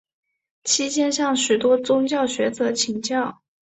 [0.63, 3.39] 期间向许多宗教学者请教。